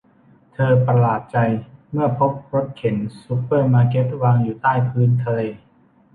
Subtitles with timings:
[0.53, 1.37] เธอประหลาดใจ
[1.91, 5.39] เมื่อพบรถเข็นซูเปอร์มาร์เก็ตวางอยู่ใต้พื้นทะเล